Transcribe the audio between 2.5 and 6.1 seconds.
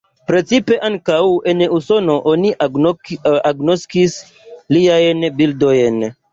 agnoskis liajn bildojn.